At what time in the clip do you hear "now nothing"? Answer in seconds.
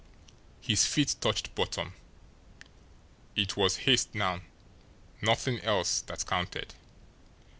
4.15-5.59